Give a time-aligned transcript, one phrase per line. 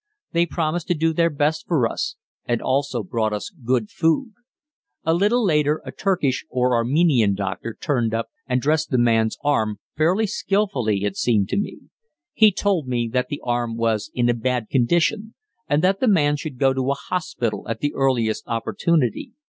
[0.31, 2.15] They promised to do their best for us,
[2.45, 4.31] and also brought us good food.
[5.03, 9.77] A little later a Turkish or Armenian doctor turned up and dressed the man's arm,
[9.95, 11.81] fairly skilfully it seemed to me.
[12.33, 15.35] He told me that the arm was in a bad condition,
[15.69, 19.33] and that the man should go to a hospital at the earliest opportunity.